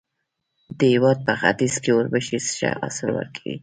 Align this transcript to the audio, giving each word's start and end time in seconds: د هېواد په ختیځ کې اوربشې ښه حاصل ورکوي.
د 0.77 0.79
هېواد 0.93 1.17
په 1.27 1.33
ختیځ 1.41 1.73
کې 1.83 1.89
اوربشې 1.93 2.37
ښه 2.57 2.69
حاصل 2.79 3.07
ورکوي. 3.13 3.55